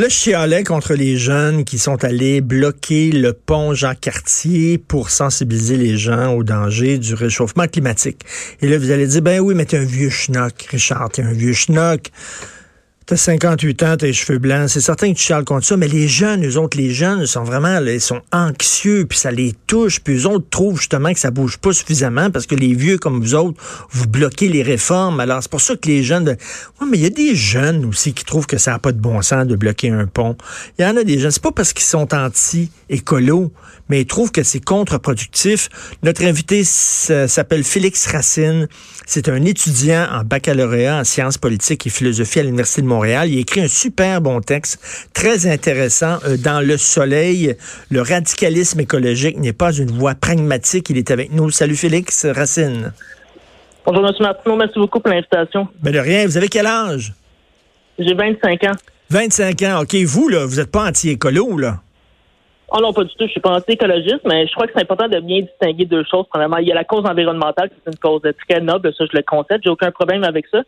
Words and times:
Là, 0.00 0.08
je 0.08 0.14
chialais 0.14 0.64
contre 0.64 0.94
les 0.94 1.18
jeunes 1.18 1.66
qui 1.66 1.78
sont 1.78 2.04
allés 2.04 2.40
bloquer 2.40 3.12
le 3.12 3.34
pont 3.34 3.74
Jean-Cartier 3.74 4.78
pour 4.78 5.10
sensibiliser 5.10 5.76
les 5.76 5.98
gens 5.98 6.32
au 6.32 6.42
danger 6.42 6.96
du 6.96 7.12
réchauffement 7.12 7.66
climatique. 7.66 8.22
Et 8.62 8.68
là, 8.68 8.78
vous 8.78 8.92
allez 8.92 9.06
dire, 9.06 9.20
ben 9.20 9.40
oui, 9.40 9.54
mais 9.54 9.66
t'es 9.66 9.76
un 9.76 9.84
vieux 9.84 10.08
schnock, 10.08 10.54
Richard, 10.70 11.10
t'es 11.10 11.20
un 11.20 11.34
vieux 11.34 11.52
schnock. 11.52 12.10
T'as 13.10 13.16
58 13.16 13.82
ans, 13.82 13.96
t'as 13.98 14.06
les 14.06 14.12
cheveux 14.12 14.38
blancs. 14.38 14.68
C'est 14.68 14.80
certain 14.80 15.12
que 15.12 15.18
tu 15.18 15.24
charles 15.24 15.42
contre 15.42 15.66
ça, 15.66 15.76
mais 15.76 15.88
les 15.88 16.06
jeunes, 16.06 16.46
eux 16.46 16.56
autres, 16.56 16.78
les 16.78 16.94
jeunes, 16.94 17.26
sont 17.26 17.42
vraiment, 17.42 17.80
ils 17.80 18.00
sont 18.00 18.20
anxieux, 18.30 19.04
puis 19.04 19.18
ça 19.18 19.32
les 19.32 19.52
touche, 19.66 19.98
puis 19.98 20.14
eux 20.16 20.26
autres 20.28 20.46
trouvent 20.48 20.78
justement 20.78 21.12
que 21.12 21.18
ça 21.18 21.32
bouge 21.32 21.58
pas 21.58 21.72
suffisamment 21.72 22.30
parce 22.30 22.46
que 22.46 22.54
les 22.54 22.72
vieux 22.72 22.98
comme 22.98 23.20
vous 23.20 23.34
autres, 23.34 23.60
vous 23.90 24.06
bloquez 24.06 24.46
les 24.46 24.62
réformes. 24.62 25.18
Alors, 25.18 25.42
c'est 25.42 25.50
pour 25.50 25.60
ça 25.60 25.74
que 25.74 25.88
les 25.88 26.04
jeunes... 26.04 26.36
Oui, 26.80 26.86
mais 26.88 26.98
il 26.98 27.02
y 27.02 27.06
a 27.06 27.10
des 27.10 27.34
jeunes 27.34 27.84
aussi 27.84 28.12
qui 28.12 28.24
trouvent 28.24 28.46
que 28.46 28.58
ça 28.58 28.70
n'a 28.70 28.78
pas 28.78 28.92
de 28.92 29.00
bon 29.00 29.20
sens 29.22 29.44
de 29.44 29.56
bloquer 29.56 29.90
un 29.90 30.06
pont. 30.06 30.36
Il 30.78 30.82
y 30.82 30.84
en 30.86 30.96
a 30.96 31.02
des 31.02 31.18
jeunes, 31.18 31.32
c'est 31.32 31.42
pas 31.42 31.50
parce 31.50 31.72
qu'ils 31.72 31.86
sont 31.86 32.14
anti-écolo, 32.14 33.52
mais 33.88 34.02
ils 34.02 34.06
trouvent 34.06 34.30
que 34.30 34.44
c'est 34.44 34.64
contre-productif. 34.64 35.68
Notre 36.04 36.22
invité 36.22 36.62
s'appelle 36.62 37.64
Félix 37.64 38.06
Racine. 38.06 38.68
C'est 39.04 39.28
un 39.28 39.44
étudiant 39.44 40.06
en 40.12 40.22
baccalauréat 40.22 41.00
en 41.00 41.02
sciences 41.02 41.38
politiques 41.38 41.88
et 41.88 41.90
philosophie 41.90 42.38
à 42.38 42.44
l'Université 42.44 42.82
de 42.82 42.86
Montréal. 42.86 42.99
Il 43.04 43.14
a 43.14 43.24
écrit 43.24 43.62
un 43.62 43.68
super 43.68 44.20
bon 44.20 44.40
texte, 44.40 45.08
très 45.14 45.46
intéressant, 45.46 46.18
euh, 46.26 46.36
dans 46.36 46.64
Le 46.64 46.76
Soleil. 46.76 47.56
Le 47.90 48.02
radicalisme 48.02 48.80
écologique 48.80 49.38
n'est 49.38 49.52
pas 49.52 49.72
une 49.72 49.90
voie 49.90 50.14
pragmatique. 50.14 50.90
Il 50.90 50.98
est 50.98 51.10
avec 51.10 51.32
nous. 51.32 51.50
Salut 51.50 51.76
Félix 51.76 52.26
Racine. 52.26 52.92
Bonjour, 53.84 54.06
M. 54.06 54.14
Martineau. 54.20 54.56
Merci 54.56 54.78
beaucoup 54.78 55.00
pour 55.00 55.10
l'invitation. 55.10 55.68
Ben 55.82 55.92
de 55.92 55.98
rien. 55.98 56.26
Vous 56.26 56.36
avez 56.36 56.48
quel 56.48 56.66
âge? 56.66 57.12
J'ai 57.98 58.14
25 58.14 58.64
ans. 58.64 58.76
25 59.10 59.62
ans. 59.62 59.82
OK. 59.82 59.94
Vous, 60.06 60.28
là, 60.28 60.46
vous 60.46 60.56
n'êtes 60.56 60.70
pas 60.70 60.88
anti-écolo, 60.88 61.58
là? 61.58 61.80
Oh 62.72 62.78
non, 62.80 62.92
pas 62.92 63.02
du 63.02 63.10
tout. 63.10 63.26
Je 63.26 63.32
suis 63.32 63.40
pas 63.40 63.50
anti-écologiste, 63.50 64.20
mais 64.24 64.46
je 64.46 64.52
crois 64.52 64.66
que 64.66 64.72
c'est 64.74 64.82
important 64.82 65.08
de 65.08 65.18
bien 65.20 65.40
distinguer 65.40 65.86
deux 65.86 66.04
choses. 66.08 66.26
Premièrement, 66.30 66.58
il 66.58 66.68
y 66.68 66.72
a 66.72 66.74
la 66.74 66.84
cause 66.84 67.04
environnementale, 67.04 67.68
qui 67.68 67.74
est 67.74 67.90
une 67.90 67.98
cause 67.98 68.22
très 68.48 68.60
noble, 68.60 68.92
ça 68.96 69.04
je 69.10 69.16
le 69.16 69.22
concède, 69.22 69.60
j'ai 69.64 69.70
aucun 69.70 69.90
problème 69.90 70.22
avec 70.22 70.46
ça. 70.52 70.62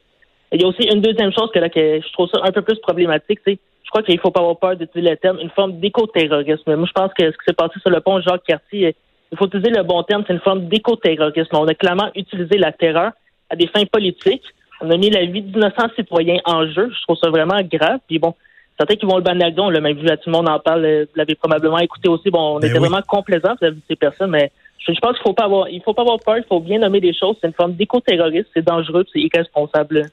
Il 0.52 0.60
y 0.60 0.64
a 0.64 0.68
aussi 0.68 0.82
une 0.84 1.00
deuxième 1.00 1.32
chose 1.32 1.50
que 1.52 1.58
là 1.58 1.68
que 1.68 2.00
je 2.00 2.12
trouve 2.12 2.28
ça 2.28 2.40
un 2.42 2.52
peu 2.52 2.62
plus 2.62 2.78
problématique, 2.80 3.40
c'est 3.44 3.58
je 3.84 3.90
crois 3.90 4.02
qu'il 4.02 4.18
faut 4.20 4.30
pas 4.30 4.40
avoir 4.40 4.58
peur 4.58 4.76
d'utiliser 4.76 5.10
le 5.10 5.16
terme 5.18 5.38
une 5.38 5.50
forme 5.50 5.78
d'éco-terrorisme. 5.78 6.76
Moi, 6.76 6.86
je 6.86 6.92
pense 6.92 7.12
que 7.12 7.24
ce 7.24 7.36
qui 7.36 7.44
s'est 7.46 7.52
passé 7.52 7.78
sur 7.80 7.90
le 7.90 8.00
pont 8.00 8.20
Jacques 8.20 8.44
Cartier, 8.44 8.96
il 9.30 9.38
faut 9.38 9.46
utiliser 9.46 9.70
le 9.70 9.82
bon 9.82 10.02
terme, 10.02 10.24
c'est 10.26 10.32
une 10.32 10.40
forme 10.40 10.66
d'éco-terrorisme. 10.66 11.56
On 11.56 11.66
a 11.66 11.74
clairement 11.74 12.10
utilisé 12.14 12.56
la 12.56 12.72
terreur 12.72 13.12
à 13.50 13.56
des 13.56 13.66
fins 13.66 13.84
politiques. 13.84 14.44
On 14.80 14.90
a 14.90 14.96
mis 14.96 15.10
la 15.10 15.26
vie 15.26 15.42
d'innocents 15.42 15.88
citoyens 15.94 16.38
en 16.46 16.66
jeu. 16.66 16.90
Je 16.90 17.02
trouve 17.02 17.16
ça 17.22 17.28
vraiment 17.28 17.60
grave. 17.70 17.98
Puis 18.08 18.18
bon, 18.18 18.34
certains 18.78 18.96
qui 18.96 19.04
vont 19.04 19.16
le 19.16 19.22
banaliser, 19.22 19.60
on 19.60 19.70
l'a 19.70 19.80
même 19.80 19.98
vu, 19.98 20.06
tout 20.06 20.16
le 20.26 20.32
monde 20.32 20.48
en 20.48 20.58
parle, 20.58 20.86
vous 21.02 21.16
l'avez 21.16 21.34
probablement 21.34 21.78
écouté 21.78 22.08
aussi. 22.08 22.30
Bon, 22.30 22.56
on 22.56 22.60
ben 22.60 22.68
était 22.68 22.78
vraiment 22.78 23.02
complaisant 23.06 23.54
vis-à-vis 23.60 23.76
de 23.76 23.82
ces 23.88 23.96
personnes, 23.96 24.30
mais 24.30 24.50
je, 24.86 25.00
pense 25.00 25.16
qu'il 25.16 25.22
faut 25.22 25.32
pas 25.32 25.44
avoir, 25.44 25.68
il 25.68 25.82
faut 25.82 25.94
pas 25.94 26.02
avoir 26.02 26.18
peur, 26.18 26.38
il 26.38 26.44
faut 26.48 26.60
bien 26.60 26.78
nommer 26.78 27.00
des 27.00 27.14
choses. 27.14 27.36
C'est 27.40 27.48
une 27.48 27.52
forme 27.54 27.74
d'éco-terrorisme, 27.74 28.48
c'est 28.54 28.64
dangereux, 28.64 29.04
c'est 29.12 29.20
irresponsable. 29.20 30.10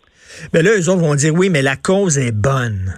Mais 0.53 0.61
là, 0.61 0.71
eux 0.77 0.89
autres 0.89 1.01
vont 1.01 1.15
dire 1.15 1.33
oui, 1.33 1.49
mais 1.49 1.61
la 1.61 1.75
cause 1.75 2.17
est 2.17 2.31
bonne. 2.31 2.93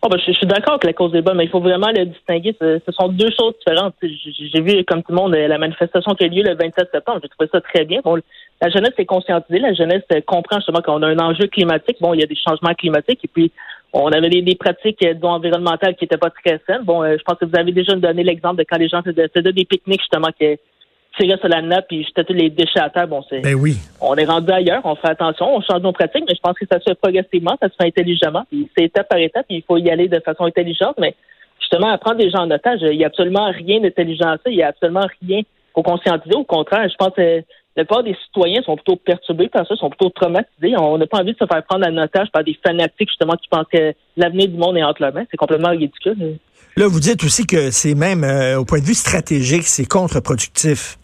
Oh, 0.00 0.08
ben, 0.08 0.18
je, 0.24 0.30
suis 0.30 0.46
d'accord 0.46 0.78
que 0.78 0.86
la 0.86 0.92
cause 0.92 1.12
est 1.16 1.22
bonne, 1.22 1.36
mais 1.36 1.44
il 1.44 1.50
faut 1.50 1.60
vraiment 1.60 1.88
le 1.88 2.06
distinguer. 2.06 2.54
Ce, 2.60 2.80
sont 2.92 3.08
deux 3.08 3.30
choses 3.36 3.54
différentes. 3.58 3.94
J'ai 4.00 4.60
vu, 4.60 4.84
comme 4.84 5.02
tout 5.02 5.10
le 5.10 5.16
monde, 5.16 5.34
la 5.34 5.58
manifestation 5.58 6.14
qui 6.14 6.24
a 6.24 6.28
lieu 6.28 6.44
le 6.44 6.54
27 6.54 6.90
septembre. 6.92 7.18
J'ai 7.20 7.28
trouvé 7.28 7.50
ça 7.52 7.60
très 7.60 7.84
bien. 7.84 8.00
Bon, 8.04 8.16
la 8.62 8.70
jeunesse 8.70 8.92
est 8.96 9.06
conscientisée. 9.06 9.58
La 9.58 9.74
jeunesse 9.74 10.04
comprend 10.24 10.58
justement 10.58 10.82
qu'on 10.82 11.02
a 11.02 11.08
un 11.08 11.18
enjeu 11.18 11.48
climatique. 11.48 11.96
Bon, 12.00 12.14
il 12.14 12.20
y 12.20 12.22
a 12.22 12.26
des 12.26 12.36
changements 12.36 12.74
climatiques 12.74 13.24
et 13.24 13.28
puis 13.28 13.50
on 13.92 14.08
avait 14.08 14.28
des, 14.28 14.54
pratiques 14.54 15.02
euh, 15.04 15.14
environnementales 15.22 15.94
qui 15.96 16.04
n'étaient 16.04 16.18
pas 16.18 16.30
très 16.30 16.60
saines. 16.66 16.82
Bon, 16.84 17.02
euh, 17.02 17.16
je 17.18 17.22
pense 17.22 17.38
que 17.38 17.46
vous 17.46 17.56
avez 17.56 17.72
déjà 17.72 17.94
donné 17.94 18.22
l'exemple 18.22 18.56
de 18.56 18.66
quand 18.68 18.78
les 18.78 18.88
gens 18.88 19.02
faisaient, 19.02 19.28
des 19.52 19.64
pique-niques 19.64 20.00
justement 20.00 20.28
qui 20.38 20.56
tiraient 21.18 21.38
sur 21.38 21.48
la 21.48 21.62
nappe 21.62 21.86
et 21.90 22.04
jetaient 22.04 22.24
tous 22.24 22.34
les 22.34 22.50
déchets 22.50 22.80
à 22.80 22.90
terre. 22.90 23.08
Bon, 23.08 23.22
c'est. 23.28 23.40
Ben 23.40 23.54
oui. 23.54 23.76
On 24.00 24.14
est 24.16 24.26
rendu 24.26 24.52
ailleurs, 24.52 24.82
on 24.84 24.94
fait 24.94 25.08
attention, 25.08 25.56
on 25.56 25.60
change 25.62 25.82
nos 25.82 25.92
pratiques, 25.92 26.24
mais 26.28 26.34
je 26.34 26.40
pense 26.40 26.58
que 26.58 26.66
ça 26.70 26.78
se 26.78 26.84
fait 26.84 26.94
progressivement, 26.94 27.56
ça 27.60 27.68
se 27.68 27.74
fait 27.80 27.88
intelligemment. 27.88 28.44
Puis 28.50 28.68
c'est 28.76 28.84
étape 28.84 29.08
par 29.08 29.18
étape, 29.18 29.46
il 29.48 29.62
faut 29.62 29.78
y 29.78 29.90
aller 29.90 30.08
de 30.08 30.20
façon 30.20 30.44
intelligente, 30.44 30.96
mais 30.98 31.14
justement, 31.58 31.90
à 31.90 31.98
prendre 31.98 32.18
des 32.18 32.30
gens 32.30 32.40
en 32.40 32.50
otage, 32.50 32.80
il 32.82 32.98
n'y 32.98 33.04
a 33.04 33.08
absolument 33.08 33.50
rien 33.50 33.80
d'intelligent 33.80 34.28
à 34.28 34.36
ça, 34.36 34.50
il 34.50 34.56
n'y 34.56 34.62
a 34.62 34.68
absolument 34.68 35.06
rien 35.22 35.40
pour 35.72 35.82
conscientiser. 35.82 36.34
Au 36.34 36.44
contraire, 36.44 36.88
je 36.88 36.96
pense 36.96 37.14
que 37.14 37.42
la 37.78 37.84
plupart 37.84 38.02
des 38.02 38.16
citoyens 38.24 38.60
sont 38.62 38.74
plutôt 38.74 38.96
perturbés 38.96 39.48
par 39.48 39.64
ça, 39.64 39.76
sont 39.76 39.88
plutôt 39.88 40.10
traumatisés. 40.10 40.76
On 40.76 40.98
n'a 40.98 41.06
pas 41.06 41.18
envie 41.18 41.32
de 41.32 41.38
se 41.38 41.46
faire 41.46 41.62
prendre 41.62 41.86
en 41.86 41.96
otage 41.96 42.26
par 42.32 42.42
des 42.42 42.58
fanatiques, 42.60 43.08
justement, 43.08 43.34
qui 43.34 43.46
pensent 43.48 43.68
que 43.72 43.94
l'avenir 44.16 44.48
du 44.48 44.56
monde 44.56 44.76
est 44.76 44.82
entre 44.82 45.00
leurs 45.00 45.14
mains. 45.14 45.22
C'est 45.30 45.36
complètement 45.36 45.70
ridicule. 45.70 46.38
Là, 46.76 46.88
vous 46.88 46.98
dites 46.98 47.22
aussi 47.22 47.46
que 47.46 47.70
c'est 47.70 47.94
même, 47.94 48.24
euh, 48.24 48.58
au 48.58 48.64
point 48.64 48.80
de 48.80 48.84
vue 48.84 48.94
stratégique, 48.94 49.62
c'est 49.62 49.86
contre-productif. 49.86 50.98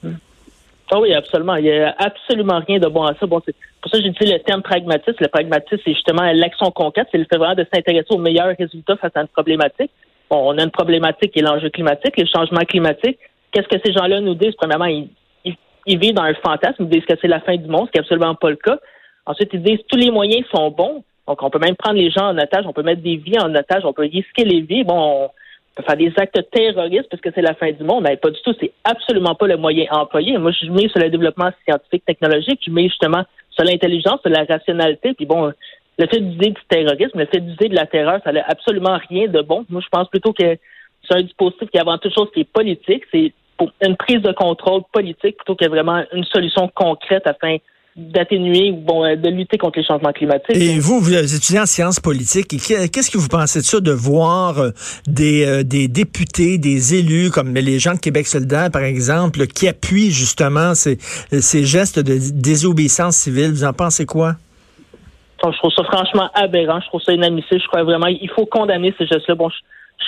Ah 0.91 0.99
oui, 1.01 1.15
absolument. 1.15 1.55
Il 1.55 1.65
n'y 1.65 1.71
a 1.71 1.95
absolument 1.97 2.61
rien 2.67 2.81
de 2.81 2.89
bon 2.89 3.05
à 3.05 3.15
ça. 3.21 3.27
Bon, 3.27 3.41
c'est 3.47 3.55
pour 3.81 3.93
ça 3.93 3.99
que 3.99 4.05
j'ai 4.05 4.11
dit 4.11 4.33
le 4.33 4.41
terme 4.41 4.63
pragmatisme. 4.63 5.19
Le 5.21 5.29
pragmatisme, 5.29 5.81
c'est 5.85 5.95
justement 5.95 6.25
l'action 6.33 6.73
concrète. 6.73 7.07
C'est 7.13 7.19
le 7.19 7.27
fait 7.31 7.39
vraiment 7.39 7.55
de 7.55 7.67
s'intéresser 7.73 8.09
aux 8.11 8.19
meilleurs 8.19 8.53
résultats 8.59 8.97
face 8.97 9.13
à 9.15 9.21
une 9.21 9.29
problématique. 9.29 9.93
Bon, 10.29 10.43
on 10.53 10.59
a 10.59 10.65
une 10.65 10.73
problématique 10.73 11.31
qui 11.31 11.39
est 11.39 11.43
l'enjeu 11.43 11.71
climatique, 11.71 12.17
les 12.17 12.27
changements 12.27 12.65
climatiques. 12.67 13.19
Qu'est-ce 13.53 13.69
que 13.69 13.81
ces 13.85 13.93
gens-là 13.93 14.21
nous 14.21 14.35
disent? 14.35 14.57
Premièrement, 14.57 14.87
ils, 14.87 15.09
ils 15.87 15.99
vivent 15.99 16.15
dans 16.15 16.23
un 16.23 16.35
fantasme, 16.35 16.85
ils 16.85 16.89
disent 16.89 17.05
que 17.05 17.15
c'est 17.21 17.29
la 17.29 17.41
fin 17.41 17.57
du 17.57 17.69
monde, 17.69 17.87
ce 17.87 17.93
qui 17.93 17.99
n'est 17.99 18.05
absolument 18.05 18.35
pas 18.35 18.51
le 18.51 18.57
cas. 18.57 18.79
Ensuite, 19.27 19.51
ils 19.53 19.63
disent 19.63 19.79
que 19.79 19.87
tous 19.89 19.99
les 19.99 20.11
moyens 20.11 20.47
sont 20.55 20.71
bons. 20.71 21.05
Donc, 21.27 21.43
on 21.43 21.51
peut 21.51 21.59
même 21.59 21.77
prendre 21.77 21.97
les 21.97 22.11
gens 22.11 22.29
en 22.29 22.39
otage, 22.39 22.67
on 22.67 22.73
peut 22.73 22.83
mettre 22.83 23.03
des 23.03 23.17
vies 23.17 23.39
en 23.39 23.55
otage, 23.55 23.85
on 23.85 23.93
peut 23.93 24.03
risquer 24.03 24.45
les 24.45 24.61
vies. 24.61 24.85
Bon, 24.85 25.25
on 25.25 25.31
peut 25.75 25.83
faire 25.83 25.97
des 25.97 26.13
actes 26.19 26.39
terroristes 26.51 27.09
parce 27.11 27.23
que 27.23 27.31
c'est 27.35 27.43
la 27.43 27.55
fin 27.55 27.73
du 27.73 27.83
monde. 27.83 28.05
Mais 28.05 28.17
pas 28.17 28.31
du 28.31 28.41
tout, 28.43 28.55
c'est 28.61 28.73
absolument 28.85 29.35
pas 29.35 29.47
le 29.47 29.57
moyen 29.57 29.87
employé. 29.91 30.37
Moi, 30.37 30.53
je 30.53 30.71
mets 30.71 30.89
sur 30.89 31.01
le 31.01 31.09
développement 31.09 31.51
scientifique, 31.67 32.05
technologique, 32.05 32.61
je 32.67 32.71
mets 32.71 32.89
justement 32.89 33.25
sur 33.51 33.65
l'intelligence, 33.65 34.21
sur 34.21 34.31
la 34.31 34.45
rationalité. 34.45 35.15
Puis 35.15 35.25
bon, 35.25 35.53
le 35.99 36.07
fait 36.07 36.21
d'user 36.21 36.51
du 36.51 36.61
terrorisme, 36.69 37.19
le 37.19 37.27
fait 37.27 37.41
d'user 37.41 37.69
de 37.69 37.75
la 37.75 37.87
terreur, 37.87 38.21
ça 38.25 38.33
n'a 38.33 38.45
absolument 38.47 38.99
rien 39.09 39.29
de 39.29 39.41
bon. 39.41 39.65
Moi, 39.71 39.81
je 39.83 39.89
pense 39.89 40.09
plutôt 40.09 40.33
que 40.33 40.59
c'est 41.09 41.17
un 41.17 41.23
dispositif 41.23 41.71
qui, 41.71 41.79
avant 41.79 41.99
toute 41.99 42.15
chose, 42.15 42.29
qui 42.35 42.41
est 42.41 42.45
politique. 42.45 43.05
C'est 43.13 43.33
pour 43.57 43.71
une 43.81 43.97
prise 43.97 44.23
de 44.23 44.33
contrôle 44.33 44.83
politique 44.93 45.37
plutôt 45.37 45.55
que 45.55 45.69
vraiment 45.69 46.03
une 46.13 46.25
solution 46.25 46.71
concrète 46.75 47.27
afin 47.27 47.59
d'atténuer 47.97 48.73
ou 48.73 48.77
bon, 48.77 49.05
euh, 49.05 49.15
de 49.15 49.29
lutter 49.29 49.57
contre 49.57 49.79
les 49.79 49.85
changements 49.85 50.13
climatiques. 50.13 50.57
Et 50.57 50.79
vous, 50.81 50.99
vous 50.99 51.15
étudiant 51.15 51.63
en 51.63 51.67
sciences 51.67 52.01
politiques, 52.01 52.49
qu'est-ce 52.49 53.11
que 53.11 53.19
vous 53.19 53.29
pensez 53.29 53.61
de 53.61 53.65
ça, 53.65 53.81
de 53.81 53.93
voir 53.93 54.59
euh, 54.59 54.71
des, 55.07 55.47
euh, 55.47 55.63
des 55.63 55.87
députés, 55.87 56.59
des 56.59 56.95
élus, 56.97 57.31
comme 57.31 57.55
les 57.55 57.79
gens 57.79 57.95
de 57.95 58.01
Québec 58.01 58.27
solidaire, 58.27 58.71
par 58.73 58.83
exemple, 58.83 59.47
qui 59.47 59.69
appuient 59.69 60.11
justement 60.11 60.75
ces, 60.75 60.99
ces 60.99 61.65
gestes 61.65 62.01
de 62.01 62.19
désobéissance 62.35 63.17
civile? 63.17 63.53
Vous 63.53 63.65
en 63.65 63.73
pensez 63.73 64.07
quoi? 64.07 64.35
Je 65.45 65.57
trouve 65.59 65.73
ça 65.73 65.85
franchement 65.85 66.31
aberrant. 66.35 66.81
Je 66.81 66.87
trouve 66.87 67.03
ça 67.03 67.13
inadmissible. 67.13 67.61
Je 67.61 67.67
crois 67.69 67.85
vraiment 67.85 68.07
il 68.07 68.31
faut 68.35 68.47
condamner 68.47 68.95
ces 68.99 69.07
gestes-là. 69.07 69.35
Bon, 69.35 69.51
je 69.51 69.57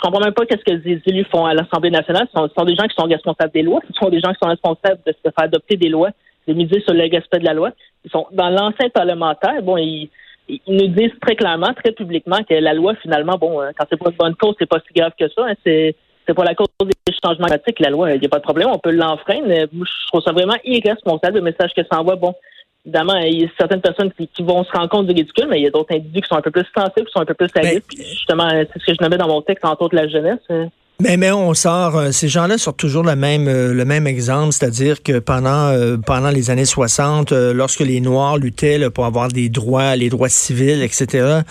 comprends 0.00 0.20
même 0.20 0.34
pas 0.34 0.46
qu'est-ce 0.46 0.64
que 0.64 0.88
les 0.88 1.00
élus 1.06 1.26
font 1.30 1.44
à 1.44 1.54
l'Assemblée 1.54 1.90
nationale. 1.90 2.26
Ce 2.34 2.40
sont, 2.56 2.64
des 2.64 2.74
gens 2.74 2.86
qui 2.86 2.94
sont 2.98 3.06
responsables 3.06 3.52
des 3.52 3.62
lois. 3.62 3.80
Ce 3.88 3.92
sont 3.94 4.08
des 4.08 4.20
gens 4.20 4.32
qui 4.32 4.38
sont 4.42 4.48
responsables 4.48 5.00
de, 5.06 5.12
faire 5.22 5.32
adopter 5.36 5.76
des 5.76 5.88
lois, 5.88 6.10
de 6.46 6.54
miser 6.54 6.80
sur 6.80 6.94
le 6.94 7.08
respect 7.10 7.38
de 7.38 7.44
la 7.44 7.54
loi. 7.54 7.70
Ils 8.04 8.10
sont 8.10 8.26
dans 8.32 8.50
l'enceinte 8.50 8.92
parlementaire. 8.92 9.62
Bon, 9.62 9.76
ils, 9.76 10.10
nous 10.68 10.86
disent 10.88 11.18
très 11.20 11.34
clairement, 11.34 11.72
très 11.74 11.92
publiquement 11.92 12.38
que 12.48 12.54
la 12.54 12.72
loi, 12.72 12.94
finalement, 13.02 13.36
bon, 13.36 13.60
euh, 13.60 13.70
quand 13.76 13.84
c'est 13.90 13.96
pas 13.96 14.10
une 14.10 14.16
bonne 14.16 14.34
cause, 14.36 14.54
c'est 14.58 14.68
pas 14.68 14.80
si 14.86 14.92
grave 14.94 15.12
que 15.18 15.28
ça. 15.28 15.46
Hein. 15.46 15.54
c'est 15.64 15.96
c'est 16.26 16.34
pas 16.34 16.44
la 16.44 16.54
cause 16.54 16.66
des 16.82 17.12
changements 17.22 17.46
climatiques, 17.46 17.78
la 17.78 17.90
loi, 17.90 18.12
il 18.12 18.20
n'y 18.20 18.26
a 18.26 18.28
pas 18.28 18.38
de 18.38 18.42
problème, 18.42 18.68
on 18.72 18.78
peut 18.78 18.90
l'enfreindre. 18.90 19.46
Je 19.48 20.06
trouve 20.08 20.22
ça 20.22 20.32
vraiment 20.32 20.56
irresponsable, 20.64 21.36
le 21.36 21.42
message 21.42 21.70
que 21.76 21.82
ça 21.90 22.00
envoie. 22.00 22.16
Bon, 22.16 22.34
évidemment, 22.86 23.16
il 23.16 23.42
y 23.42 23.44
a 23.44 23.48
certaines 23.58 23.80
personnes 23.80 24.12
qui, 24.12 24.42
vont 24.42 24.62
se 24.64 24.70
rendre 24.70 24.88
compte 24.88 25.06
du 25.06 25.12
ridicule, 25.12 25.47
mais 25.48 25.58
il 25.58 25.64
y 25.64 25.66
a 25.66 25.70
d'autres 25.70 25.92
individus 25.92 26.22
qui 26.22 26.28
sont 26.28 26.36
un 26.36 26.42
peu 26.42 26.52
plus 26.52 26.64
sensibles, 26.74 27.06
qui 27.06 27.12
sont 27.12 27.20
un 27.20 27.26
peu 27.26 27.34
plus 27.34 27.48
sérieux. 27.48 27.82
Ben, 27.88 28.04
justement, 28.04 28.48
c'est 28.48 28.78
ce 28.78 28.86
que 28.86 28.94
je 28.94 29.03
nommais 29.03 29.18
dans 29.18 29.27
mon 29.27 29.42
texte, 29.42 29.65
entre 29.65 29.83
autres 29.83 29.97
la 29.97 30.09
jeunesse. 30.09 30.38
Mais, 30.98 31.19
mais 31.19 31.31
on 31.31 31.53
sort, 31.53 31.95
euh, 31.98 32.10
ces 32.10 32.28
gens-là 32.28 32.57
sortent 32.57 32.78
toujours 32.78 33.03
le 33.03 33.15
même, 33.16 33.48
euh, 33.48 33.75
le 33.75 33.84
même 33.84 34.07
exemple, 34.07 34.54
c'est-à-dire 34.54 35.03
que 35.03 35.19
pendant, 35.19 35.66
euh, 35.66 35.98
pendant 35.98 36.31
les 36.31 36.48
années 36.48 36.65
60, 36.65 37.33
lorsque 37.33 37.81
les 37.81 38.01
Noirs 38.01 38.39
luttaient 38.39 38.89
pour 38.89 39.04
avoir 39.04 39.28
des 39.28 39.51
droits, 39.51 39.95
les 39.95 40.09
droits 40.09 40.31
civils, 40.31 40.83
etc., 40.83 41.43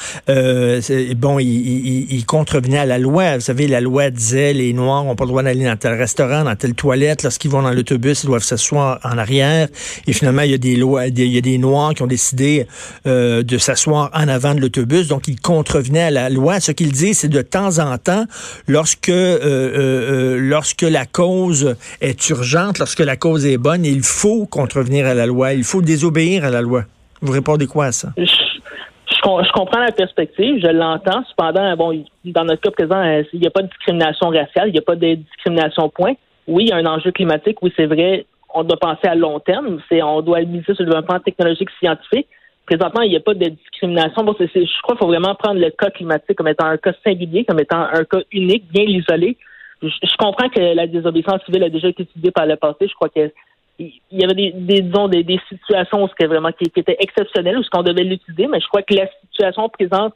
bon, 1.16 1.38
ils, 1.38 2.12
ils, 2.12 2.26
contrevenaient 2.26 2.80
à 2.80 2.86
la 2.88 2.98
loi. 2.98 3.36
Vous 3.36 3.42
savez, 3.42 3.68
la 3.68 3.82
loi 3.82 4.10
disait 4.10 4.54
les 4.54 4.74
Noirs 4.74 5.04
n'ont 5.04 5.16
pas 5.16 5.26
le 5.26 5.30
droit 5.30 5.44
d'aller 5.44 5.66
dans 5.66 5.78
tel 5.78 5.94
restaurant, 5.94 6.44
dans 6.44 6.56
telle 6.56 6.74
toilette. 6.74 7.22
Lorsqu'ils 7.22 7.52
vont 7.52 7.62
dans 7.62 7.72
l'autobus, 7.72 8.24
ils 8.24 8.28
doivent 8.28 8.44
s'asseoir 8.44 9.00
en 9.04 9.18
arrière. 9.20 9.68
Et 10.08 10.14
finalement, 10.14 10.42
il 10.42 10.52
y 10.52 10.56
a 10.56 10.58
des 10.58 10.76
lois, 10.76 11.06
il 11.06 11.20
y 11.20 11.38
a 11.38 11.42
des 11.42 11.60
Noirs 11.60 11.94
qui 11.94 12.02
ont 12.02 12.08
décidé 12.08 12.66
de 13.06 13.58
s'asseoir 13.60 14.10
en 14.14 14.28
avant 14.28 14.56
de 14.56 14.62
l'autobus. 14.62 15.08
Donc, 15.08 15.28
ils 15.28 15.40
contrevenaient 15.40 16.04
à 16.04 16.12
la 16.12 16.30
loi. 16.30 16.60
Ce 16.60 16.72
qu'ils 16.72 16.92
disent, 16.92 17.20
c'est 17.20 17.28
de 17.28 17.44
temps 17.44 17.78
en 17.78 17.98
temps, 18.00 18.26
lorsque 18.68 19.12
euh, 19.36 19.48
euh, 19.48 20.36
euh, 20.36 20.38
lorsque 20.40 20.82
la 20.82 21.06
cause 21.06 21.76
est 22.02 22.30
urgente, 22.30 22.80
lorsque 22.80 23.00
la 23.00 23.16
cause 23.16 23.46
est 23.46 23.58
bonne, 23.58 23.86
il 23.86 24.04
faut 24.04 24.46
contrevenir 24.46 25.06
à 25.06 25.14
la 25.14 25.26
loi, 25.26 25.54
il 25.54 25.64
faut 25.64 25.82
désobéir 25.82 26.46
à 26.46 26.50
la 26.50 26.62
loi. 26.62 26.84
Vous 27.22 27.32
répondez 27.32 27.68
quoi 27.68 27.86
à 27.86 27.92
ça? 27.92 28.10
Je, 28.18 29.52
comprends 29.54 29.80
la 29.80 29.92
perspective, 29.92 30.60
je 30.62 30.68
l'entends. 30.68 31.24
Cependant, 31.30 31.76
bon, 31.76 32.04
dans 32.26 32.44
notre 32.44 32.62
cas 32.62 32.72
présent, 32.72 33.02
il 33.34 33.40
n'y 33.40 33.48
a 33.48 33.52
pas 33.52 33.62
de 33.62 33.68
discrimination 33.68 34.30
raciale, 34.30 34.70
il 34.70 34.74
n'y 34.74 34.80
a 34.80 34.84
pas 34.84 34.96
de 34.96 35.16
discrimination 35.16 35.90
point. 35.90 36.14
Oui, 36.48 36.66
il 36.66 36.70
y 36.70 36.72
a 36.72 36.78
un 36.78 36.86
enjeu 36.86 37.12
climatique, 37.12 37.62
oui, 37.62 37.74
c'est 37.76 37.88
vrai. 37.88 38.26
On 38.54 38.64
doit 38.64 38.78
penser 38.78 39.08
à 39.08 39.16
long 39.16 39.40
terme. 39.40 39.80
On 39.92 40.22
doit 40.22 40.42
miser 40.42 40.74
sur 40.76 40.76
le 40.80 40.86
développement 40.86 41.20
technologique 41.20 41.70
scientifique. 41.80 42.28
Présentement, 42.66 43.02
il 43.02 43.10
n'y 43.10 43.16
a 43.16 43.20
pas 43.20 43.34
de 43.34 43.50
discrimination. 43.50 44.26
Je 44.26 44.82
crois 44.82 44.96
qu'il 44.96 44.98
faut 44.98 45.08
vraiment 45.08 45.36
prendre 45.36 45.60
le 45.60 45.70
cas 45.70 45.92
climatique 45.92 46.36
comme 46.36 46.48
étant 46.48 46.66
un 46.66 46.78
cas 46.78 46.94
singulier, 47.04 47.46
comme 47.46 47.60
étant 47.60 47.82
un 47.82 48.04
cas 48.06 48.22
unique, 48.32 48.72
bien 48.72 48.84
isolé. 48.84 49.38
Je, 49.84 50.18
comprends 50.18 50.50
que 50.50 50.60
la 50.60 50.88
désobéissance 50.88 51.44
civile 51.46 51.64
a 51.64 51.70
déjà 51.70 51.90
été 51.90 52.04
étudiée 52.04 52.32
par 52.32 52.48
le 52.48 52.56
passé. 52.56 52.88
Je 52.88 52.94
crois 52.94 53.10
que 53.10 53.32
il 53.78 53.92
y 54.12 54.24
avait 54.24 54.34
des, 54.34 54.52
des 54.52 55.40
situations 55.50 56.04
où 56.04 56.08
c'était 56.08 56.28
vraiment 56.28 56.52
qui, 56.52 56.72
étaient 56.76 56.96
exceptionnelles 56.98 57.58
où 57.58 57.64
ce 57.64 57.70
qu'on 57.70 57.84
devait 57.84 58.06
l'utiliser, 58.06 58.48
mais 58.48 58.62
je 58.62 58.68
crois 58.68 58.82
que 58.82 58.94
la 58.94 59.08
situation 59.30 59.68
présente 59.68 60.14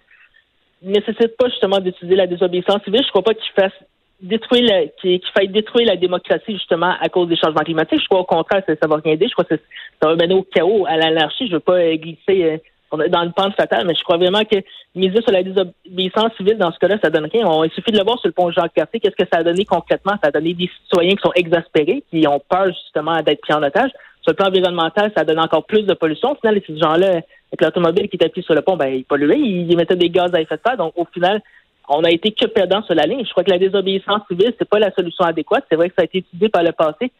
nécessite 0.82 1.36
pas 1.38 1.50
justement 1.50 1.80
d'utiliser 1.80 2.16
la 2.16 2.26
désobéissance 2.26 2.82
civile. 2.84 3.04
Je 3.04 3.10
crois 3.10 3.22
pas 3.22 3.34
qu'il 3.34 3.52
fasse 3.54 3.74
détruire 4.22 4.64
la, 4.64 4.88
qu'il 5.02 5.22
faille 5.34 5.48
détruire 5.48 5.88
la 5.88 5.96
démocratie 5.96 6.54
justement 6.54 6.94
à 7.00 7.10
cause 7.10 7.28
des 7.28 7.38
changements 7.38 7.62
climatiques. 7.62 8.02
Je 8.02 8.08
crois 8.08 8.22
au 8.22 8.26
contraire 8.26 8.64
ça, 8.68 8.74
ça 8.82 8.88
va 8.88 8.98
rien 8.98 9.14
aider. 9.14 9.28
Je 9.28 9.34
crois 9.34 9.46
que 9.46 9.56
ça 10.02 10.10
va 10.10 10.16
mener 10.16 10.34
au 10.34 10.44
chaos, 10.44 10.86
à 10.88 10.98
l'anarchie. 10.98 11.48
Je 11.48 11.54
veux 11.54 11.60
pas 11.60 11.78
euh, 11.78 11.96
glisser 11.96 12.44
euh, 12.44 12.58
dans 13.10 13.24
le 13.24 13.32
pente 13.32 13.56
fatale, 13.56 13.86
mais 13.86 13.94
je 13.96 14.04
crois 14.04 14.18
vraiment 14.18 14.44
que 14.44 14.58
miser 14.96 15.22
sur 15.22 15.32
la 15.32 15.44
désobéissance 15.44 16.34
civile, 16.38 16.58
dans 16.58 16.72
ce 16.72 16.80
cas-là, 16.80 16.98
ça 17.04 17.10
donne 17.10 17.30
rien. 17.32 17.46
il 17.64 17.72
suffit 17.72 17.92
de 17.92 17.98
le 17.98 18.04
voir 18.04 18.20
sur 18.20 18.28
le 18.28 18.34
pont 18.34 18.52
Jacques-Cartier. 18.52 19.00
Qu'est-ce 19.00 19.16
que 19.16 19.30
ça 19.32 19.40
a 19.40 19.44
donné 19.44 19.64
concrètement? 19.64 20.14
Ça 20.24 20.30
a 20.30 20.32
donné 20.32 20.54
des 20.54 20.70
citoyens 20.84 21.16
qui 21.16 21.22
sont 21.22 21.34
exaspérés, 21.36 22.04
qui 22.10 22.28
ont 22.28 22.42
peur 22.50 22.68
justement 22.68 23.22
d'être 23.22 23.42
pris 23.42 23.54
en 23.54 23.64
otage. 23.64 23.92
Sur 24.22 24.32
le 24.32 24.36
plan 24.36 24.48
environnemental, 24.48 25.12
ça 25.16 25.22
a 25.22 25.24
donné 25.24 25.40
encore 25.40 25.66
plus 25.66 25.84
de 25.84 25.94
pollution. 25.94 26.32
Au 26.32 26.36
final, 26.36 26.60
ces 26.66 26.78
gens-là, 26.78 27.08
avec 27.08 27.62
l'automobile 27.62 28.10
qui 28.10 28.18
était 28.18 28.42
sur 28.42 28.54
le 28.54 28.62
pont, 28.62 28.76
ben, 28.76 28.88
ils 28.88 29.06
polluaient, 29.06 29.40
ils 29.40 29.72
émettaient 29.72 29.96
des 29.96 30.10
gaz 30.10 30.34
à 30.34 30.42
effet 30.42 30.56
de 30.56 30.62
serre. 30.66 30.78
Donc, 30.78 30.94
au 30.98 31.06
final, 31.14 31.42
on 31.90 32.04
a 32.04 32.12
été 32.12 32.32
que 32.32 32.46
perdant 32.46 32.82
sur 32.84 32.96
la 32.96 33.04
ligne. 33.04 33.26
Je 33.26 33.32
crois 33.32 33.44
que 33.44 33.52
la 33.52 33.60
désobéissance 33.60 34.22
civile, 34.28 34.54
c'est 34.58 34.70
pas 34.70 34.80
la 34.80 34.92
solution 34.92 35.26
adéquate. 35.26 35.66
C'est 35.70 35.76
vrai 35.76 35.90
que 35.90 35.96
ça 35.96 36.04
a 36.04 36.06
été 36.06 36.20
étudié 36.20 36.50
par 36.50 36.64
le 36.64 36.72
passé 36.72 37.12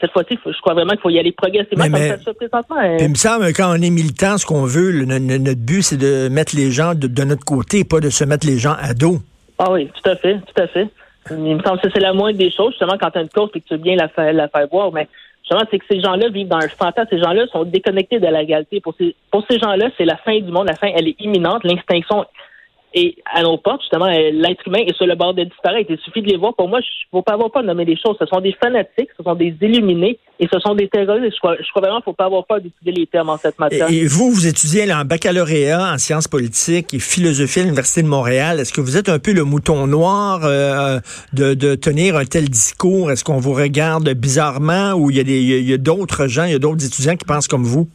cette 0.00 0.12
fois-ci, 0.12 0.38
je 0.44 0.60
crois 0.60 0.74
vraiment 0.74 0.92
qu'il 0.92 1.00
faut 1.00 1.10
y 1.10 1.18
aller 1.18 1.32
progressivement 1.32 1.86
mais, 1.90 2.10
comme 2.10 2.20
ça 2.20 2.34
présentement. 2.34 2.76
Hein. 2.78 2.96
Il 3.00 3.10
me 3.10 3.14
semble 3.14 3.46
quand 3.52 3.70
on 3.70 3.80
est 3.80 3.90
militant, 3.90 4.38
ce 4.38 4.46
qu'on 4.46 4.64
veut, 4.64 5.04
notre 5.04 5.60
but, 5.60 5.82
c'est 5.82 5.96
de 5.96 6.28
mettre 6.28 6.56
les 6.56 6.70
gens 6.70 6.94
de, 6.94 7.24
notre 7.24 7.44
côté, 7.44 7.84
pas 7.84 8.00
de 8.00 8.10
se 8.10 8.24
mettre 8.24 8.46
les 8.46 8.58
gens 8.58 8.74
à 8.80 8.94
dos. 8.94 9.18
Ah 9.58 9.72
oui, 9.72 9.88
tout 9.88 10.10
à 10.10 10.16
fait, 10.16 10.34
tout 10.34 10.62
à 10.62 10.66
fait. 10.66 10.88
Il 11.30 11.56
me 11.56 11.62
semble 11.62 11.80
que 11.80 11.88
c'est 11.92 12.00
la 12.00 12.12
moindre 12.12 12.38
des 12.38 12.50
choses, 12.50 12.70
justement, 12.70 12.96
quand 13.00 13.10
tu 13.10 13.18
as 13.18 13.22
une 13.22 13.28
cause 13.28 13.50
et 13.54 13.60
que 13.60 13.66
tu 13.66 13.74
veux 13.74 13.80
bien 13.80 13.96
la 13.96 14.08
faire, 14.08 14.32
la 14.32 14.48
faire 14.48 14.68
voir. 14.70 14.92
Mais 14.92 15.08
justement, 15.42 15.62
c'est 15.70 15.78
que 15.78 15.84
ces 15.90 16.00
gens-là 16.00 16.28
vivent 16.28 16.48
dans 16.48 16.58
un 16.58 16.68
fantasme. 16.68 17.08
Ces 17.10 17.18
gens-là 17.18 17.46
sont 17.48 17.64
déconnectés 17.64 18.20
de 18.20 18.26
la 18.26 18.40
réalité. 18.40 18.80
Pour 18.80 18.94
ces, 18.96 19.16
pour 19.30 19.44
ces 19.50 19.58
gens-là, 19.58 19.88
c'est 19.96 20.04
la 20.04 20.16
fin 20.18 20.38
du 20.38 20.52
monde. 20.52 20.68
La 20.68 20.76
fin, 20.76 20.88
elle 20.94 21.08
est 21.08 21.16
imminente. 21.18 21.64
L'extinction 21.64 22.26
et 22.94 23.16
à 23.32 23.42
nos 23.42 23.58
portes, 23.58 23.82
justement, 23.82 24.06
euh, 24.06 24.30
l'être 24.32 24.66
humain 24.66 24.78
est 24.86 24.96
sur 24.96 25.06
le 25.06 25.14
bord 25.14 25.34
de 25.34 25.44
disparaître. 25.44 25.90
Il 25.90 25.98
suffit 25.98 26.22
de 26.22 26.28
les 26.28 26.36
voir. 26.36 26.54
Pour 26.54 26.68
moi, 26.68 26.80
il 26.80 27.06
ne 27.14 27.18
faut 27.18 27.22
pas 27.22 27.34
avoir 27.34 27.50
peur 27.50 27.62
de 27.62 27.66
nommer 27.66 27.84
les 27.84 27.96
choses. 27.96 28.16
Ce 28.18 28.26
sont 28.26 28.40
des 28.40 28.52
fanatiques, 28.52 29.10
ce 29.16 29.22
sont 29.22 29.34
des 29.34 29.54
illuminés 29.60 30.18
et 30.40 30.48
ce 30.50 30.58
sont 30.60 30.74
des 30.74 30.88
terroristes. 30.88 31.34
Je 31.34 31.38
crois, 31.38 31.56
je 31.60 31.68
crois 31.70 31.82
vraiment 31.82 32.00
qu'il 32.00 32.10
ne 32.10 32.12
faut 32.12 32.16
pas 32.16 32.24
avoir 32.24 32.46
peur 32.46 32.60
d'étudier 32.60 32.92
les 32.92 33.06
termes 33.06 33.28
en 33.28 33.36
cette 33.36 33.58
matière. 33.58 33.90
Et, 33.90 34.06
vous, 34.06 34.30
vous 34.30 34.46
étudiez 34.46 34.90
en 34.92 35.04
baccalauréat 35.04 35.92
en 35.92 35.98
sciences 35.98 36.28
politiques 36.28 36.94
et 36.94 36.98
philosophie 36.98 37.60
à 37.60 37.62
l'Université 37.64 38.02
de 38.02 38.08
Montréal. 38.08 38.60
Est-ce 38.60 38.72
que 38.72 38.80
vous 38.80 38.96
êtes 38.96 39.08
un 39.08 39.18
peu 39.18 39.32
le 39.32 39.44
mouton 39.44 39.86
noir 39.86 40.40
euh, 40.44 40.98
de, 41.32 41.54
de, 41.54 41.74
tenir 41.74 42.16
un 42.16 42.24
tel 42.24 42.48
discours? 42.48 43.10
Est-ce 43.10 43.24
qu'on 43.24 43.38
vous 43.38 43.52
regarde 43.52 44.08
bizarrement 44.14 44.92
ou 44.94 45.10
il 45.10 45.16
y 45.16 45.20
a, 45.20 45.24
des, 45.24 45.40
il 45.40 45.68
y 45.68 45.74
a 45.74 45.78
d'autres 45.78 46.28
gens, 46.28 46.44
il 46.44 46.52
y 46.52 46.54
a 46.54 46.58
d'autres 46.58 46.86
étudiants 46.86 47.16
qui 47.16 47.26
pensent 47.26 47.48
comme 47.48 47.64
vous? 47.64 47.88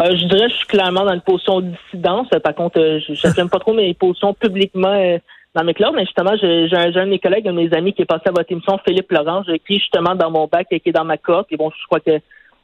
Euh, 0.00 0.16
je 0.16 0.26
dirais 0.26 0.46
que 0.46 0.52
je 0.52 0.56
suis 0.58 0.66
clairement 0.66 1.04
dans 1.04 1.14
une 1.14 1.20
position 1.20 1.60
de 1.60 1.72
dissidence. 1.72 2.28
Par 2.42 2.54
contre, 2.54 2.78
euh, 2.78 3.00
je 3.00 3.36
n'aime 3.36 3.50
pas 3.50 3.58
trop 3.58 3.72
mes 3.72 3.92
positions 3.94 4.32
publiquement 4.32 4.94
euh, 4.94 5.18
dans 5.54 5.64
mes 5.64 5.74
clubs, 5.74 5.92
mais 5.94 6.04
justement, 6.04 6.36
j'ai 6.40 6.68
un, 6.72 6.94
un 6.94 7.06
de 7.06 7.10
mes 7.10 7.18
collègues, 7.18 7.48
un 7.48 7.52
de 7.52 7.56
mes 7.56 7.74
amis 7.74 7.92
qui 7.92 8.02
est 8.02 8.06
passé 8.06 8.24
à 8.26 8.30
votre 8.30 8.50
émission, 8.52 8.78
Philippe 8.86 9.10
Laurent. 9.10 9.42
J'ai 9.44 9.54
écrit 9.54 9.78
justement 9.78 10.14
dans 10.14 10.30
mon 10.30 10.46
bac 10.46 10.68
qui 10.68 10.80
est 10.84 10.92
dans 10.92 11.04
ma 11.04 11.16
cohorte. 11.16 11.48
Et 11.50 11.56
bon, 11.56 11.70
je 11.70 11.86
crois 11.86 12.00
que 12.00 12.20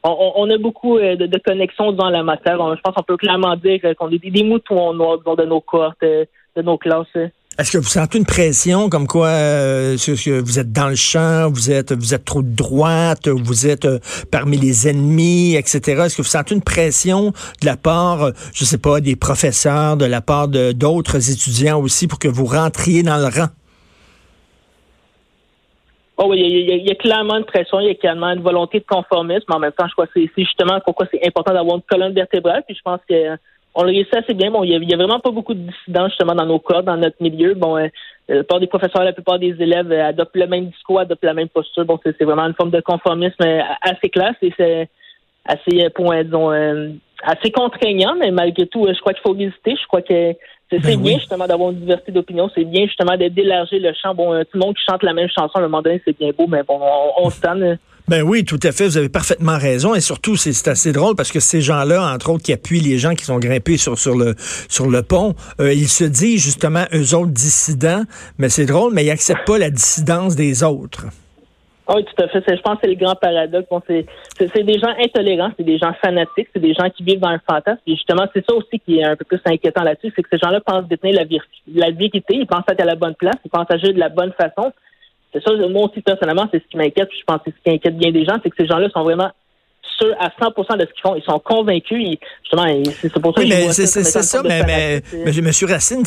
on, 0.07 0.47
a 0.51 0.57
beaucoup 0.59 0.99
de, 0.99 1.39
connexions 1.39 1.91
dans 1.91 2.11
la 2.11 2.21
matière. 2.21 2.57
je 2.75 2.81
pense 2.81 2.93
qu'on 2.93 3.01
peut 3.01 3.17
clairement 3.17 3.55
dire 3.55 3.79
qu'on 3.97 4.11
est 4.11 4.19
des, 4.19 4.43
moutons 4.43 4.93
noirs 4.93 5.17
de 5.35 5.45
nos 5.45 5.61
cohortes, 5.61 5.99
de 6.03 6.61
nos 6.61 6.77
classes. 6.77 7.07
Est-ce 7.57 7.71
que 7.71 7.77
vous 7.77 7.85
sentez 7.85 8.17
une 8.17 8.25
pression 8.25 8.89
comme 8.89 9.07
quoi 9.07 9.27
euh, 9.27 9.95
vous 9.95 10.59
êtes 10.59 10.73
dans 10.73 10.89
le 10.89 10.95
champ, 10.95 11.49
vous 11.49 11.71
êtes 11.71 11.93
vous 11.93 12.13
êtes 12.13 12.25
trop 12.25 12.41
de 12.41 12.53
droite, 12.53 13.29
vous 13.29 13.65
êtes 13.65 13.85
euh, 13.85 13.99
parmi 14.29 14.57
les 14.57 14.89
ennemis, 14.89 15.55
etc. 15.55 16.01
Est-ce 16.03 16.17
que 16.17 16.21
vous 16.21 16.27
sentez 16.27 16.53
une 16.53 16.61
pression 16.61 17.31
de 17.61 17.65
la 17.65 17.77
part, 17.77 18.31
je 18.53 18.65
sais 18.65 18.77
pas, 18.77 18.99
des 18.99 19.15
professeurs, 19.15 19.95
de 19.95 20.03
la 20.03 20.19
part 20.19 20.49
d'autres 20.49 21.31
étudiants 21.31 21.79
aussi 21.79 22.07
pour 22.07 22.19
que 22.19 22.27
vous 22.27 22.45
rentriez 22.45 23.03
dans 23.03 23.17
le 23.17 23.25
rang? 23.25 23.47
Oh 26.17 26.27
oui, 26.29 26.39
il 26.39 26.85
y, 26.85 26.91
a, 26.91 26.95
clairement 26.95 27.37
une 27.37 27.45
pression, 27.45 27.79
il 27.79 27.87
y 27.87 27.91
a 27.91 27.95
clairement 27.95 28.31
une 28.31 28.41
volonté 28.41 28.79
de 28.79 28.85
conformisme, 28.85 29.49
en 29.49 29.59
même 29.59 29.73
temps, 29.73 29.87
je 29.87 29.93
crois 29.93 30.07
que 30.07 30.13
c'est 30.15 30.29
justement 30.37 30.79
pourquoi 30.85 31.07
c'est 31.11 31.25
important 31.25 31.53
d'avoir 31.53 31.75
une 31.77 31.81
colonne 31.83 32.13
vertébrale, 32.13 32.63
puis 32.65 32.75
je 32.75 32.81
pense 32.81 33.01
que 33.09 33.37
on 33.75 33.83
le 33.83 33.89
réussit 33.89 34.15
assez 34.15 34.33
bien. 34.33 34.49
Bon, 34.49 34.63
il 34.63 34.71
y, 34.71 34.93
a, 34.93 34.97
vraiment 34.97 35.19
pas 35.19 35.31
beaucoup 35.31 35.53
de 35.53 35.59
dissidents 35.59 36.07
justement 36.07 36.33
dans 36.33 36.45
nos 36.45 36.59
cas, 36.59 36.81
dans 36.81 36.95
notre 36.95 37.21
milieu. 37.21 37.53
Bon, 37.53 37.77
euh, 37.77 37.89
la 38.29 38.37
plupart 38.37 38.59
des 38.61 38.67
professeurs, 38.67 39.03
la 39.03 39.13
plupart 39.13 39.37
des 39.37 39.53
élèves 39.59 39.91
euh, 39.91 40.07
adoptent 40.07 40.35
le 40.35 40.47
même 40.47 40.67
discours, 40.67 41.01
adoptent 41.01 41.25
la 41.25 41.33
même 41.33 41.49
posture. 41.49 41.85
Bon, 41.85 41.99
c'est 42.03 42.23
vraiment 42.23 42.45
une 42.45 42.53
forme 42.53 42.71
de 42.71 42.79
conformisme 42.79 43.43
euh, 43.43 43.59
assez 43.81 44.09
classe 44.09 44.37
et 44.41 44.53
c'est 44.57 44.89
assez, 45.45 45.89
point, 45.89 46.23
disons, 46.23 46.49
assez 47.21 47.51
contraignant, 47.51 48.15
mais 48.17 48.31
malgré 48.31 48.65
tout, 48.65 48.87
je 48.87 48.99
crois 48.99 49.13
qu'il 49.13 49.21
faut 49.21 49.35
visiter. 49.35 49.75
Je 49.79 49.87
crois 49.87 50.01
que 50.01 50.33
c'est 50.71 50.81
ben 50.81 50.99
bien 50.99 51.19
justement 51.19 51.45
d'avoir 51.45 51.69
une 51.69 51.81
diversité 51.81 52.11
d'opinions. 52.11 52.49
C'est 52.55 52.63
bien 52.63 52.85
justement 52.85 53.15
d'élargir 53.15 53.79
le 53.79 53.93
champ. 53.93 54.15
Bon, 54.15 54.41
tout 54.41 54.57
le 54.57 54.59
monde 54.59 54.75
qui 54.75 54.83
chante 54.89 55.03
la 55.03 55.13
même 55.13 55.29
chanson 55.29 55.55
à 55.55 55.59
un 55.59 55.63
moment 55.63 55.83
donné, 55.83 56.01
c'est 56.03 56.17
bien 56.17 56.31
beau, 56.35 56.47
mais 56.47 56.63
bon, 56.63 56.79
on, 56.81 57.25
on 57.25 57.29
se. 57.29 57.77
Ben 58.07 58.21
oui, 58.21 58.45
tout 58.45 58.59
à 58.61 58.71
fait. 58.71 58.85
Vous 58.85 58.97
avez 58.97 59.09
parfaitement 59.09 59.57
raison. 59.57 59.95
Et 59.95 60.01
surtout, 60.01 60.35
c'est 60.35 60.67
assez 60.67 60.91
drôle 60.91 61.15
parce 61.15 61.31
que 61.31 61.39
ces 61.39 61.61
gens-là, 61.61 62.13
entre 62.13 62.29
autres, 62.29 62.43
qui 62.43 62.53
appuient 62.53 62.79
les 62.79 62.99
gens 62.99 63.15
qui 63.15 63.25
sont 63.25 63.39
grimpés 63.39 63.77
sur, 63.77 63.97
sur, 63.97 64.15
le, 64.15 64.35
sur 64.69 64.89
le 64.89 65.01
pont, 65.01 65.33
euh, 65.59 65.73
ils 65.73 65.87
se 65.87 66.03
disent 66.03 66.43
justement 66.43 66.85
eux 66.93 67.15
autres 67.15 67.31
dissidents. 67.31 68.03
Mais 68.37 68.49
c'est 68.49 68.65
drôle, 68.65 68.93
mais 68.93 69.05
ils 69.05 69.09
acceptent 69.09 69.47
pas 69.47 69.57
la 69.57 69.71
dissidence 69.71 70.35
des 70.35 70.63
autres. 70.63 71.07
Oui, 71.87 72.03
tout 72.03 72.23
à 72.23 72.27
fait. 72.27 72.43
Je 72.47 72.61
pense 72.61 72.75
que 72.75 72.81
c'est 72.83 72.89
le 72.89 72.95
grand 72.95 73.15
paradoxe. 73.15 73.67
c'est 73.87 74.63
des 74.63 74.79
gens 74.79 74.93
intolérants, 74.99 75.51
c'est 75.57 75.63
des 75.63 75.77
gens 75.77 75.93
fanatiques, 76.01 76.47
c'est 76.53 76.59
des 76.59 76.73
gens 76.73 76.89
qui 76.89 77.03
vivent 77.03 77.19
dans 77.19 77.29
un 77.29 77.39
fantasme. 77.47 77.79
Et 77.85 77.95
justement, 77.95 78.25
c'est 78.33 78.43
ça 78.45 78.55
aussi 78.55 78.79
qui 78.79 78.99
est 78.99 79.03
un 79.03 79.15
peu 79.15 79.25
plus 79.25 79.39
inquiétant 79.45 79.83
là-dessus, 79.83 80.11
c'est 80.15 80.23
que 80.23 80.29
ces 80.31 80.39
gens-là 80.39 80.61
pensent 80.61 80.87
détenir 80.87 81.15
la, 81.15 81.25
la 81.73 81.91
vérité, 81.91 82.35
ils 82.35 82.47
pensent 82.47 82.63
être 82.69 82.81
à 82.81 82.85
la 82.85 82.95
bonne 82.95 83.15
place, 83.15 83.35
ils 83.43 83.51
pensent 83.51 83.69
agir 83.69 83.93
de 83.93 83.99
la 83.99 84.09
bonne 84.09 84.33
façon. 84.33 84.71
Ça, 85.43 85.51
moi 85.69 85.89
aussi, 85.89 86.01
personnellement, 86.01 86.47
c'est 86.51 86.61
ce 86.61 86.67
qui 86.67 86.77
m'inquiète. 86.77 87.09
Je 87.17 87.23
pense 87.25 87.41
que 87.43 87.51
ce 87.51 87.63
qui 87.63 87.75
inquiète 87.75 87.97
bien 87.97 88.11
des 88.11 88.25
gens, 88.25 88.37
c'est 88.43 88.49
que 88.49 88.55
ces 88.57 88.67
gens-là 88.67 88.89
sont 88.89 89.03
vraiment 89.03 89.29
sûrs 89.97 90.15
à 90.19 90.29
100 90.39 90.77
de 90.77 90.81
ce 90.81 90.85
qu'ils 90.85 91.01
font. 91.01 91.15
Ils 91.15 91.23
sont 91.23 91.39
convaincus. 91.39 92.17
justement, 92.43 92.65
c'est 93.01 93.19
pour 93.19 93.33
ça 93.33 93.41
oui, 93.41 93.49
mais 93.49 93.71
c'est 93.71 93.85
ça, 93.87 94.43
mais, 94.43 95.01
mais, 95.13 95.37
M. 95.37 95.51
Racine, 95.67 96.03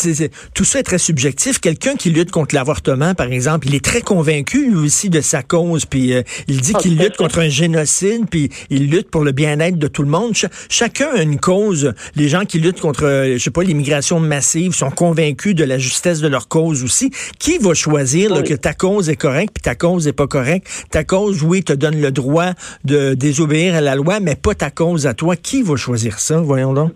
tout 0.54 0.64
ça 0.64 0.80
est 0.80 0.82
très 0.82 0.98
subjectif. 0.98 1.60
Quelqu'un 1.60 1.96
qui 1.96 2.10
lutte 2.10 2.30
contre 2.30 2.54
l'avortement, 2.54 3.14
par 3.14 3.28
exemple, 3.28 3.66
il 3.68 3.74
est 3.74 3.84
très 3.84 4.00
convaincu, 4.00 4.70
lui 4.70 4.86
aussi, 4.86 5.10
de 5.10 5.20
sa 5.20 5.42
cause. 5.42 5.86
Puis 5.86 6.12
euh, 6.12 6.22
il 6.46 6.60
dit 6.60 6.72
ah, 6.74 6.78
qu'il 6.78 6.98
lutte 6.98 7.16
contre 7.16 7.40
un 7.40 7.48
génocide, 7.48 8.28
puis 8.30 8.50
il 8.70 8.90
lutte 8.90 9.10
pour 9.10 9.24
le 9.24 9.32
bien-être 9.32 9.78
de 9.78 9.88
tout 9.88 10.02
le 10.02 10.08
monde. 10.08 10.32
chacun 10.68 11.08
a 11.14 11.22
une 11.22 11.38
cause. 11.38 11.92
Les 12.14 12.28
gens 12.28 12.44
qui 12.44 12.58
luttent 12.58 12.80
contre, 12.80 13.04
euh, 13.04 13.32
je 13.34 13.38
sais 13.38 13.50
pas, 13.50 13.62
l'immigration 13.62 14.20
massive 14.20 14.72
sont 14.72 14.90
convaincus 14.90 15.54
de 15.54 15.64
la 15.64 15.78
justesse 15.78 16.20
de 16.20 16.28
leur 16.28 16.48
cause 16.48 16.84
aussi. 16.84 17.10
Qui 17.38 17.58
va 17.58 17.74
choisir 17.74 18.42
que 18.42 18.54
ta 18.54 18.74
cause 18.74 19.08
est 19.08 19.16
correcte, 19.16 19.54
puis 19.54 19.62
ta 19.62 19.74
cause 19.74 20.06
est 20.06 20.12
pas 20.12 20.26
correcte? 20.26 20.66
Ta 20.90 21.04
cause, 21.04 21.42
oui, 21.42 21.62
te 21.62 21.72
donne 21.72 22.00
le 22.00 22.10
droit 22.10 22.52
de 22.84 23.14
désobéir 23.14 23.77
la 23.80 23.94
loi, 23.94 24.20
mais 24.20 24.36
pas 24.36 24.54
ta 24.54 24.70
cause 24.70 25.06
à 25.06 25.14
toi. 25.14 25.36
Qui 25.36 25.62
va 25.62 25.76
choisir 25.76 26.18
ça? 26.18 26.40
Voyons 26.40 26.72
donc? 26.72 26.92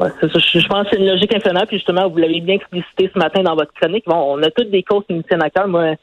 Je 0.00 0.66
pense 0.68 0.84
que 0.84 0.88
c'est 0.92 0.98
une 0.98 1.08
logique 1.08 1.34
infernale. 1.34 1.66
Puis 1.66 1.78
justement, 1.78 2.08
vous 2.08 2.18
l'avez 2.18 2.40
bien 2.40 2.54
explicité 2.54 3.10
ce 3.12 3.18
matin 3.18 3.42
dans 3.42 3.56
votre 3.56 3.72
chronique. 3.74 4.04
Bon, 4.06 4.36
on 4.36 4.42
a 4.42 4.50
toutes 4.50 4.70
des 4.70 4.82
causes 4.82 5.04
qui 5.08 5.14
nous 5.14 5.22
tiennent 5.22 5.42
à 5.42 5.50
cœur. 5.50 5.66
Moi, 5.66 5.94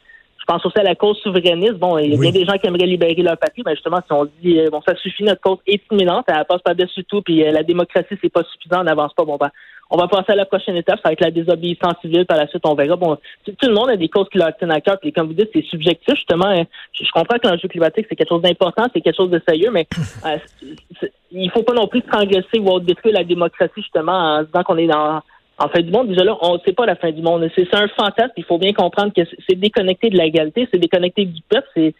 je 0.47 0.53
pense 0.53 0.65
aussi 0.65 0.77
à 0.79 0.83
la 0.83 0.93
cause 0.93 1.17
souverainiste. 1.21 1.73
Bon, 1.73 1.97
il 1.97 2.11
y 2.11 2.15
a 2.15 2.19
bien 2.19 2.31
des 2.31 2.45
gens 2.45 2.57
qui 2.57 2.67
aimeraient 2.67 2.85
libérer 2.85 3.15
leur 3.15 3.37
patrie, 3.37 3.63
mais 3.65 3.73
justement, 3.73 3.97
si 4.05 4.13
on 4.13 4.25
dit 4.25 4.59
euh, 4.59 4.69
bon, 4.69 4.79
ça 4.87 4.95
suffit, 4.95 5.23
notre 5.23 5.41
cause 5.41 5.57
est 5.65 5.81
imminente, 5.91 6.25
elle 6.27 6.45
passe 6.47 6.61
par-dessus 6.61 7.03
tout, 7.05 7.23
puis 7.23 7.43
euh, 7.43 7.51
la 7.51 7.63
démocratie, 7.63 8.15
c'est 8.21 8.31
pas 8.31 8.43
suffisant, 8.43 8.81
on 8.81 8.83
n'avance 8.83 9.13
pas. 9.15 9.25
Bon, 9.25 9.37
ben, 9.37 9.49
on 9.89 9.97
va 9.97 10.07
passer 10.07 10.33
à 10.33 10.35
la 10.35 10.45
prochaine 10.45 10.75
étape, 10.75 10.99
ça 11.01 11.09
va 11.09 11.13
être 11.13 11.21
la 11.21 11.31
désobéissance 11.31 11.95
civile. 12.01 12.27
Par 12.27 12.37
la 12.37 12.47
suite, 12.47 12.61
on 12.65 12.75
verra. 12.75 12.95
Bon, 12.95 13.17
tout, 13.43 13.53
le 13.63 13.73
monde 13.73 13.89
a 13.89 13.97
des 13.97 14.07
causes 14.07 14.27
qui 14.31 14.37
leur 14.37 14.55
tiennent 14.55 14.71
à 14.71 14.81
cœur. 14.81 14.99
Puis 14.99 15.11
comme 15.11 15.27
vous 15.27 15.33
dites, 15.33 15.49
c'est 15.53 15.65
subjectif. 15.65 16.15
Justement, 16.15 16.47
hein. 16.47 16.63
je, 16.93 17.09
comprends 17.11 17.37
que 17.37 17.47
l'enjeu 17.47 17.67
climatique, 17.67 18.05
c'est 18.09 18.15
quelque 18.15 18.29
chose 18.29 18.41
d'important, 18.41 18.85
c'est 18.93 19.01
quelque 19.01 19.17
chose 19.17 19.31
de 19.31 19.41
sérieux, 19.47 19.71
mais 19.71 19.87
il 19.95 20.29
euh, 20.29 21.07
il 21.31 21.51
faut 21.51 21.63
pas 21.63 21.73
non 21.73 21.87
plus 21.87 22.01
transgresser 22.03 22.59
ou 22.59 22.79
détruire 22.79 23.15
la 23.15 23.23
démocratie, 23.23 23.81
justement, 23.81 24.13
en 24.13 24.43
disant 24.43 24.63
qu'on 24.63 24.77
est 24.77 24.87
dans 24.87 25.21
en 25.57 25.69
fin 25.69 25.81
du 25.81 25.91
monde. 25.91 26.09
Déjà 26.09 26.24
là, 26.24 26.38
on 26.41 26.55
ne 26.55 26.59
sait 26.65 26.74
pas 26.74 26.85
la 26.85 26.95
fin 26.95 27.12
du 27.12 27.21
monde. 27.21 27.50
C'est 27.55 27.74
un 27.74 27.88
fantasme. 27.89 28.31
Il 28.38 28.43
faut 28.43 28.57
bien 28.57 28.74
comprendre 28.74 29.13
que 29.15 29.21
c'est 29.47 29.55
déconnecté 29.55 30.09
de 30.09 30.17
l'égalité, 30.17 30.67
c'est 30.71 30.79
déconnecté 30.79 31.25
du 31.25 31.41
peuple. 31.50 31.67
C'est 31.75 31.93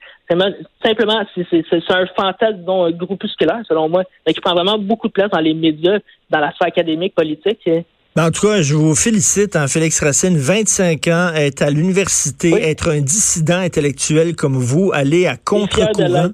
simplement, 0.84 1.22
c'est 1.36 1.90
un 1.90 2.06
fantasme 2.16 2.60
disons, 2.60 2.92
groupusculaire, 2.92 3.62
selon 3.68 3.90
moi, 3.90 4.04
mais 4.26 4.34
qui 4.34 4.42
prend 4.42 4.54
vraiment 4.54 4.78
beaucoup 4.78 5.08
de 5.08 5.14
place 5.14 5.30
dans 5.32 5.40
les 5.40 5.54
médias, 5.54 6.00
dans 6.30 6.40
la 6.40 6.52
sphère 6.54 6.68
académique, 6.68 7.16
politique. 7.16 7.70
Ben, 8.16 8.28
en 8.28 8.32
tout 8.32 8.48
cas, 8.48 8.62
je 8.62 8.76
vous 8.76 8.96
félicite, 8.96 9.58
hein, 9.58 9.68
Félix 9.68 10.02
Racine, 10.02 10.38
25 10.38 11.08
ans, 11.08 11.32
être 11.36 11.62
à 11.62 11.70
l'université, 11.70 12.52
être 12.52 12.90
un 12.90 13.02
dissident 13.02 13.60
intellectuel 13.60 14.38
comme 14.38 14.56
vous, 14.56 14.92
aller 14.94 15.28
à 15.28 15.36
contre-courant. 15.36 16.30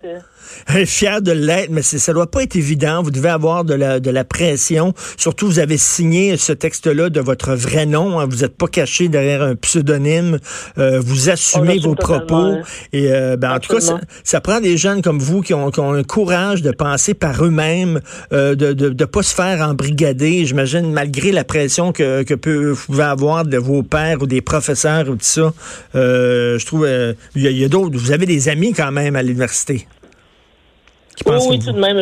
Fier 0.85 1.21
de 1.21 1.31
l'être, 1.31 1.69
mais 1.71 1.81
ça 1.81 2.13
doit 2.13 2.29
pas 2.29 2.43
être 2.43 2.55
évident. 2.55 3.01
Vous 3.03 3.11
devez 3.11 3.29
avoir 3.29 3.63
de 3.63 3.73
la, 3.73 3.99
de 3.99 4.09
la 4.09 4.23
pression. 4.23 4.93
Surtout, 5.17 5.47
vous 5.47 5.59
avez 5.59 5.77
signé 5.77 6.37
ce 6.37 6.53
texte-là 6.53 7.09
de 7.09 7.19
votre 7.19 7.53
vrai 7.53 7.85
nom. 7.85 8.19
Hein. 8.19 8.27
Vous 8.29 8.37
n'êtes 8.37 8.57
pas 8.57 8.67
caché 8.67 9.07
derrière 9.07 9.41
un 9.41 9.55
pseudonyme. 9.55 10.39
Euh, 10.77 10.99
vous 10.99 11.29
assumez 11.29 11.79
vos 11.79 11.95
propos. 11.95 12.55
Et 12.93 13.11
euh, 13.11 13.37
ben, 13.37 13.55
en 13.55 13.59
tout 13.59 13.75
cas, 13.75 13.99
ça, 14.23 14.41
prend 14.41 14.59
des 14.59 14.77
jeunes 14.77 15.01
comme 15.01 15.19
vous 15.19 15.41
qui 15.41 15.53
ont, 15.53 15.71
qui 15.71 15.79
ont 15.79 15.93
un 15.93 16.03
courage 16.03 16.61
de 16.61 16.71
penser 16.71 17.13
par 17.13 17.43
eux-mêmes, 17.43 18.01
euh, 18.33 18.55
de 18.55 18.67
ne 18.67 18.73
de, 18.73 18.89
de 18.89 19.05
pas 19.05 19.23
se 19.23 19.35
faire 19.35 19.61
embrigader. 19.61 20.45
J'imagine, 20.45 20.91
malgré 20.91 21.31
la 21.31 21.43
pression 21.43 21.91
que, 21.91 22.23
que 22.23 22.33
peut, 22.33 22.71
vous 22.71 22.85
pouvez 22.85 23.03
avoir 23.03 23.45
de 23.45 23.57
vos 23.57 23.83
pères 23.83 24.21
ou 24.21 24.27
des 24.27 24.41
professeurs 24.41 25.09
ou 25.09 25.15
tout 25.15 25.19
ça. 25.21 25.53
je 25.93 26.65
trouve, 26.65 26.87
il 27.35 27.41
y 27.41 27.63
a 27.63 27.67
d'autres. 27.67 27.97
Vous 27.97 28.11
avez 28.11 28.25
des 28.25 28.49
amis 28.49 28.73
quand 28.73 28.91
même 28.91 29.15
à 29.15 29.23
l'université 29.23 29.87
oui, 31.25 31.59
tout 31.59 31.71
de 31.71 31.79
même. 31.79 31.97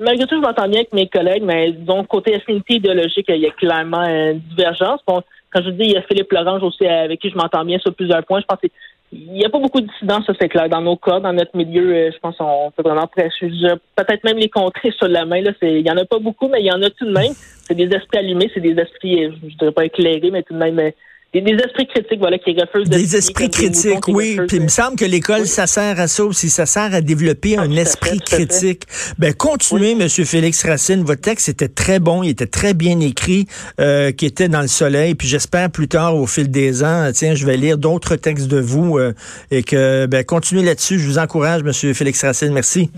malgré 0.00 0.26
tout, 0.26 0.36
je 0.36 0.40
m'entends 0.40 0.68
bien 0.68 0.80
avec 0.80 0.92
mes 0.92 1.08
collègues, 1.08 1.42
mais 1.42 1.72
donc 1.72 2.06
côté 2.06 2.34
affinité 2.34 2.74
idéologique, 2.74 3.26
il 3.28 3.36
y 3.36 3.46
a 3.46 3.50
clairement 3.50 4.02
une 4.02 4.40
divergence. 4.40 5.00
quand 5.06 5.22
je 5.54 5.70
dis, 5.70 5.84
il 5.84 5.92
y 5.92 5.96
a 5.96 6.02
Philippe 6.02 6.32
Lorange 6.32 6.62
aussi 6.62 6.86
avec 6.86 7.20
qui 7.20 7.30
je 7.30 7.36
m'entends 7.36 7.64
bien 7.64 7.78
sur 7.78 7.94
plusieurs 7.94 8.24
points. 8.24 8.40
Je 8.40 8.46
pense 8.46 8.58
qu'il 8.60 9.32
n'y 9.32 9.44
a 9.44 9.48
pas 9.48 9.58
beaucoup 9.58 9.80
de 9.80 9.86
dissidents, 9.86 10.22
ça 10.22 10.32
c'est 10.40 10.48
clair. 10.48 10.68
Dans 10.68 10.80
nos 10.80 10.96
cas, 10.96 11.20
dans 11.20 11.32
notre 11.32 11.56
milieu, 11.56 11.94
euh, 11.94 12.10
je 12.12 12.18
pense 12.18 12.36
qu'on 12.36 12.70
peut 12.76 12.82
vraiment 12.82 13.08
peut-être 13.08 14.24
même 14.24 14.38
les 14.38 14.48
contrer 14.48 14.92
sur 14.92 15.08
la 15.08 15.24
main. 15.24 15.42
Là, 15.42 15.52
il 15.62 15.86
y 15.86 15.90
en 15.90 15.96
a 15.96 16.04
pas 16.04 16.18
beaucoup, 16.18 16.48
mais 16.48 16.60
il 16.60 16.66
y 16.66 16.72
en 16.72 16.82
a 16.82 16.90
tout 16.90 17.06
de 17.06 17.12
même. 17.12 17.32
C'est 17.34 17.74
des 17.74 17.88
esprits 17.94 18.18
allumés, 18.18 18.50
c'est 18.54 18.60
des 18.60 18.78
esprits, 18.80 19.24
euh, 19.24 19.32
je 19.40 19.46
ne 19.46 19.58
dirais 19.58 19.72
pas 19.72 19.84
éclairés, 19.84 20.30
mais 20.30 20.42
tout 20.42 20.54
de 20.54 20.58
même 20.58 20.78
euh, 20.78 20.90
des, 21.32 21.42
des, 21.42 21.52
esprits 21.52 21.86
critiques, 21.86 22.18
voilà, 22.18 22.38
qui 22.38 22.56
refusent 22.60 22.88
Des 22.88 23.16
esprits 23.16 23.50
critiques, 23.50 24.08
oui. 24.08 24.36
Puis 24.48 24.56
il 24.56 24.64
me 24.64 24.68
semble 24.68 24.96
que 24.96 25.04
l'école, 25.04 25.46
ça 25.46 25.68
sert 25.68 26.00
à 26.00 26.08
ça 26.08 26.24
aussi. 26.24 26.50
Ça 26.50 26.66
sert 26.66 26.92
à 26.92 27.00
développer 27.00 27.54
ah, 27.56 27.62
un 27.62 27.70
esprit 27.76 28.18
critique. 28.18 28.82
Ben, 29.16 29.32
continuez, 29.32 29.94
Monsieur 29.94 30.24
Félix 30.24 30.64
Racine. 30.64 31.04
Votre 31.04 31.20
texte 31.20 31.48
était 31.48 31.68
très 31.68 32.00
bon. 32.00 32.24
Il 32.24 32.30
était 32.30 32.48
très 32.48 32.74
bien 32.74 32.98
écrit, 32.98 33.46
euh, 33.80 34.10
qui 34.10 34.26
était 34.26 34.48
dans 34.48 34.62
le 34.62 34.68
soleil. 34.68 35.14
Puis 35.14 35.28
j'espère 35.28 35.70
plus 35.70 35.86
tard, 35.86 36.16
au 36.16 36.26
fil 36.26 36.50
des 36.50 36.82
ans, 36.82 37.10
tiens, 37.14 37.36
je 37.36 37.46
vais 37.46 37.56
lire 37.56 37.78
d'autres 37.78 38.16
textes 38.16 38.48
de 38.48 38.60
vous 38.60 38.98
euh, 38.98 39.12
et 39.52 39.62
que, 39.62 40.06
ben, 40.06 40.24
continuez 40.24 40.64
là-dessus. 40.64 40.98
Je 40.98 41.06
vous 41.06 41.18
encourage, 41.18 41.62
Monsieur 41.62 41.94
Félix 41.94 42.24
Racine. 42.24 42.52
Merci. 42.52 42.90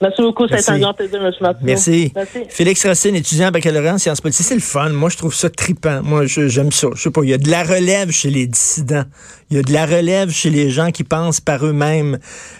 Merci 0.00 0.22
beaucoup, 0.22 0.46
c'est 0.48 0.70
un 0.70 0.78
grand 0.78 0.94
plaisir, 0.94 1.20
M. 1.24 1.32
Merci. 1.62 2.12
Merci. 2.14 2.38
Félix 2.48 2.86
Racine, 2.86 3.16
étudiant 3.16 3.48
en 3.48 3.50
baccalauréat 3.50 3.94
en 3.94 3.98
sciences 3.98 4.20
politiques, 4.20 4.46
c'est 4.46 4.54
le 4.54 4.60
fun. 4.60 4.90
Moi, 4.90 5.10
je 5.10 5.16
trouve 5.16 5.34
ça 5.34 5.50
tripant. 5.50 6.02
Moi, 6.02 6.26
j'aime 6.26 6.72
ça. 6.72 6.88
Je 6.94 7.02
sais 7.02 7.10
pas, 7.10 7.22
il 7.22 7.30
y 7.30 7.34
a 7.34 7.38
de 7.38 7.50
la 7.50 7.64
relève 7.64 8.10
chez 8.10 8.30
les 8.30 8.46
dissidents. 8.46 9.04
Il 9.50 9.56
y 9.56 9.60
a 9.60 9.62
de 9.62 9.72
la 9.72 9.86
relève 9.86 10.30
chez 10.30 10.50
les 10.50 10.70
gens 10.70 10.90
qui 10.90 11.04
pensent 11.04 11.40
par 11.40 11.64
eux-mêmes. 11.66 12.18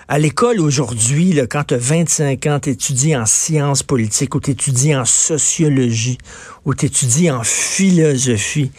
À 0.09 0.19
l'école 0.19 0.61
aujourd'hui, 0.61 1.38
quand 1.50 1.65
tu 1.65 1.75
as 1.75 1.79
25 1.79 2.47
ans, 2.47 2.59
tu 2.61 2.71
étudies 2.71 3.17
en 3.17 3.27
sciences 3.27 3.83
politiques 3.83 4.35
ou 4.35 4.41
tu 4.41 4.53
étudies 4.53 4.97
en 4.97 5.05
sociologie 5.05 6.19
ou 6.65 6.75
tu 6.75 6.87
étudies 6.87 7.31
en 7.31 7.43
philosophie 7.45 8.73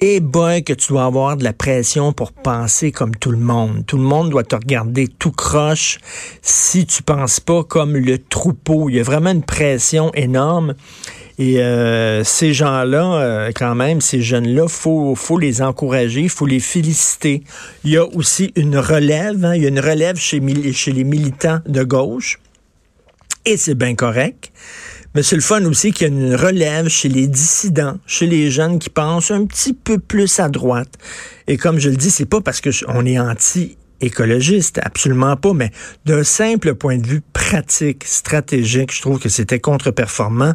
et 0.00 0.20
boy 0.20 0.62
que 0.62 0.72
tu 0.72 0.88
dois 0.88 1.04
avoir 1.04 1.36
de 1.36 1.44
la 1.44 1.52
pression 1.52 2.12
pour 2.12 2.32
penser 2.32 2.92
comme 2.92 3.16
tout 3.16 3.30
le 3.30 3.38
monde. 3.38 3.84
Tout 3.86 3.96
le 3.96 4.04
monde 4.04 4.30
doit 4.30 4.44
te 4.44 4.54
regarder 4.54 5.08
tout 5.08 5.32
croche 5.32 5.98
si 6.40 6.86
tu 6.86 7.02
penses 7.02 7.40
pas 7.40 7.64
comme 7.64 7.96
le 7.96 8.18
troupeau. 8.18 8.88
Il 8.88 8.96
y 8.96 9.00
a 9.00 9.02
vraiment 9.02 9.30
une 9.30 9.42
pression 9.42 10.12
énorme. 10.14 10.74
Et 11.38 11.60
euh, 11.60 12.24
ces 12.24 12.52
gens-là, 12.52 13.14
euh, 13.14 13.52
quand 13.54 13.74
même, 13.74 14.00
ces 14.00 14.22
jeunes-là, 14.22 14.66
faut 14.66 15.14
faut 15.14 15.38
les 15.38 15.62
encourager, 15.62 16.28
faut 16.28 16.46
les 16.46 16.60
féliciter. 16.60 17.44
Il 17.84 17.92
y 17.92 17.96
a 17.96 18.04
aussi 18.04 18.52
une 18.56 18.76
relève, 18.76 19.44
hein. 19.44 19.54
il 19.54 19.62
y 19.62 19.66
a 19.66 19.68
une 19.68 19.80
relève 19.80 20.16
chez, 20.16 20.40
chez 20.72 20.92
les 20.92 21.04
militants 21.04 21.60
de 21.66 21.84
gauche, 21.84 22.40
et 23.44 23.56
c'est 23.56 23.76
bien 23.76 23.94
correct. 23.94 24.50
Mais 25.18 25.24
c'est 25.24 25.34
le 25.34 25.42
fun 25.42 25.64
aussi 25.64 25.90
qu'il 25.90 26.06
y 26.06 26.10
a 26.12 26.14
une 26.14 26.36
relève 26.36 26.86
chez 26.86 27.08
les 27.08 27.26
dissidents, 27.26 27.98
chez 28.06 28.28
les 28.28 28.52
jeunes 28.52 28.78
qui 28.78 28.88
pensent 28.88 29.32
un 29.32 29.46
petit 29.46 29.72
peu 29.72 29.98
plus 29.98 30.38
à 30.38 30.48
droite. 30.48 30.94
Et 31.48 31.56
comme 31.56 31.80
je 31.80 31.90
le 31.90 31.96
dis, 31.96 32.12
c'est 32.12 32.24
pas 32.24 32.40
parce 32.40 32.60
que 32.60 32.70
on 32.86 33.04
est 33.04 33.18
anti 33.18 33.76
écologiste, 34.00 34.80
absolument 34.82 35.36
pas, 35.36 35.52
mais 35.52 35.70
d'un 36.04 36.22
simple 36.22 36.74
point 36.74 36.98
de 36.98 37.06
vue 37.06 37.22
pratique, 37.32 38.04
stratégique, 38.04 38.94
je 38.94 39.00
trouve 39.00 39.18
que 39.18 39.28
c'était 39.28 39.58
contre-performant. 39.58 40.54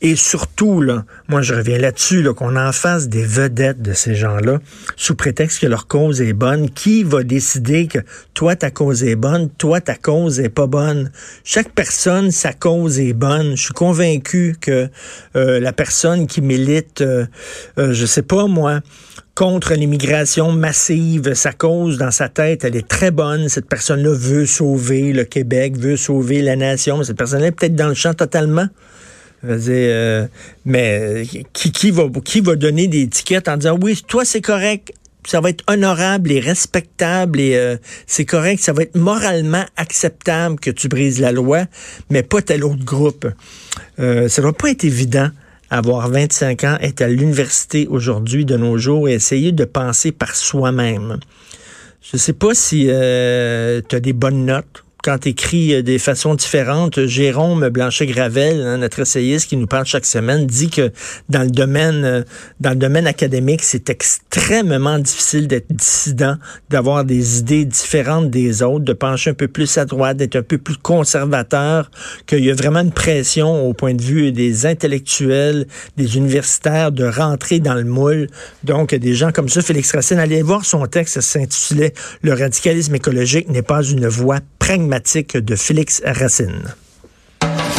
Et 0.00 0.16
surtout, 0.16 0.80
là, 0.80 1.04
moi 1.28 1.42
je 1.42 1.54
reviens 1.54 1.78
là-dessus, 1.78 2.22
là, 2.22 2.32
qu'on 2.32 2.56
en 2.56 2.72
fasse 2.72 3.08
des 3.08 3.24
vedettes 3.24 3.82
de 3.82 3.92
ces 3.92 4.14
gens-là, 4.14 4.60
sous 4.96 5.14
prétexte 5.14 5.60
que 5.60 5.66
leur 5.66 5.86
cause 5.86 6.20
est 6.20 6.32
bonne. 6.32 6.70
Qui 6.70 7.02
va 7.02 7.22
décider 7.22 7.86
que 7.86 7.98
toi, 8.34 8.56
ta 8.56 8.70
cause 8.70 9.04
est 9.04 9.16
bonne, 9.16 9.50
toi, 9.50 9.80
ta 9.80 9.94
cause 9.94 10.40
est 10.40 10.48
pas 10.48 10.66
bonne? 10.66 11.10
Chaque 11.44 11.72
personne, 11.72 12.30
sa 12.30 12.52
cause 12.52 13.00
est 13.00 13.12
bonne. 13.12 13.56
Je 13.56 13.62
suis 13.64 13.74
convaincu 13.74 14.56
que 14.60 14.88
euh, 15.36 15.60
la 15.60 15.72
personne 15.72 16.26
qui 16.26 16.40
milite, 16.40 17.00
euh, 17.00 17.26
euh, 17.78 17.92
je 17.92 18.06
sais 18.06 18.22
pas 18.22 18.46
moi, 18.46 18.80
contre 19.38 19.74
l'immigration 19.74 20.50
massive. 20.50 21.34
Sa 21.34 21.52
cause 21.52 21.96
dans 21.96 22.10
sa 22.10 22.28
tête, 22.28 22.64
elle 22.64 22.74
est 22.74 22.88
très 22.88 23.12
bonne. 23.12 23.48
Cette 23.48 23.68
personne-là 23.68 24.12
veut 24.12 24.46
sauver 24.46 25.12
le 25.12 25.22
Québec, 25.22 25.78
veut 25.78 25.96
sauver 25.96 26.42
la 26.42 26.56
nation. 26.56 27.04
Cette 27.04 27.16
personne-là 27.16 27.46
est 27.46 27.52
peut-être 27.52 27.76
dans 27.76 27.86
le 27.86 27.94
champ 27.94 28.14
totalement. 28.14 28.66
Euh, 29.44 30.26
mais 30.64 31.22
qui, 31.52 31.70
qui, 31.70 31.92
va, 31.92 32.08
qui 32.24 32.40
va 32.40 32.56
donner 32.56 32.88
des 32.88 33.02
étiquettes 33.02 33.46
en 33.46 33.56
disant 33.56 33.78
oui, 33.80 34.02
toi 34.08 34.24
c'est 34.24 34.40
correct, 34.40 34.92
ça 35.24 35.40
va 35.40 35.50
être 35.50 35.62
honorable 35.68 36.32
et 36.32 36.40
respectable 36.40 37.38
et 37.38 37.54
euh, 37.54 37.76
c'est 38.08 38.24
correct, 38.24 38.60
ça 38.60 38.72
va 38.72 38.82
être 38.82 38.96
moralement 38.96 39.64
acceptable 39.76 40.58
que 40.58 40.72
tu 40.72 40.88
brises 40.88 41.20
la 41.20 41.30
loi, 41.30 41.66
mais 42.10 42.24
pas 42.24 42.42
tel 42.42 42.64
autre 42.64 42.84
groupe. 42.84 43.28
Euh, 44.00 44.26
ça 44.26 44.42
ne 44.42 44.48
va 44.48 44.52
pas 44.52 44.70
être 44.70 44.82
évident 44.82 45.30
avoir 45.70 46.08
25 46.08 46.64
ans, 46.64 46.76
être 46.80 47.02
à 47.02 47.08
l'université 47.08 47.86
aujourd'hui, 47.88 48.44
de 48.44 48.56
nos 48.56 48.78
jours, 48.78 49.08
et 49.08 49.14
essayer 49.14 49.52
de 49.52 49.64
penser 49.64 50.12
par 50.12 50.34
soi-même. 50.34 51.18
Je 52.02 52.10
ne 52.14 52.18
sais 52.18 52.32
pas 52.32 52.54
si 52.54 52.86
euh, 52.88 53.80
tu 53.86 53.96
as 53.96 54.00
des 54.00 54.12
bonnes 54.12 54.46
notes 54.46 54.84
quand 55.02 55.18
tu 55.18 55.28
écris 55.30 55.74
euh, 55.74 55.82
des 55.82 55.98
façons 55.98 56.34
différentes, 56.34 57.06
Jérôme 57.06 57.68
Blanchet-Gravel, 57.68 58.60
hein, 58.60 58.78
notre 58.78 59.00
essayiste 59.00 59.48
qui 59.48 59.56
nous 59.56 59.66
parle 59.66 59.86
chaque 59.86 60.06
semaine, 60.06 60.46
dit 60.46 60.70
que 60.70 60.92
dans 61.28 61.42
le 61.42 61.50
domaine, 61.50 62.04
euh, 62.04 62.22
dans 62.60 62.70
le 62.70 62.76
domaine 62.76 63.06
académique, 63.06 63.62
c'est 63.62 63.90
extrêmement 63.90 64.98
difficile 64.98 65.46
d'être 65.46 65.72
dissident, 65.72 66.36
d'avoir 66.70 67.04
des 67.04 67.38
idées 67.38 67.64
différentes 67.64 68.30
des 68.30 68.62
autres, 68.62 68.84
de 68.84 68.92
pencher 68.92 69.30
un 69.30 69.34
peu 69.34 69.48
plus 69.48 69.78
à 69.78 69.84
droite, 69.84 70.16
d'être 70.16 70.36
un 70.36 70.42
peu 70.42 70.58
plus 70.58 70.76
conservateur, 70.76 71.90
qu'il 72.26 72.44
y 72.44 72.50
a 72.50 72.54
vraiment 72.54 72.80
une 72.80 72.92
pression 72.92 73.68
au 73.68 73.74
point 73.74 73.94
de 73.94 74.02
vue 74.02 74.32
des 74.32 74.66
intellectuels, 74.66 75.66
des 75.96 76.16
universitaires, 76.16 76.92
de 76.92 77.04
rentrer 77.04 77.60
dans 77.60 77.74
le 77.74 77.84
moule. 77.84 78.26
Donc, 78.64 78.94
des 78.94 79.14
gens 79.14 79.32
comme 79.32 79.48
ça, 79.48 79.62
Félix 79.62 79.92
Racine, 79.92 80.18
allez 80.18 80.42
voir 80.42 80.64
son 80.64 80.86
texte, 80.86 81.14
ça 81.14 81.20
s'intitulait 81.20 81.94
Le 82.22 82.32
radicalisme 82.32 82.94
écologique 82.94 83.48
n'est 83.48 83.62
pas 83.62 83.82
une 83.82 84.08
voie 84.08 84.40
de 85.36 85.54
Félix 85.54 86.00
Racine. 86.04 86.74